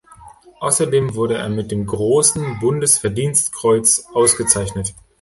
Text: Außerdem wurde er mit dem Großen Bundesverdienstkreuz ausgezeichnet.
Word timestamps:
Außerdem 0.61 1.13
wurde 1.13 1.35
er 1.37 1.47
mit 1.49 1.69
dem 1.69 1.85
Großen 1.85 2.57
Bundesverdienstkreuz 2.59 4.07
ausgezeichnet. 4.13 4.95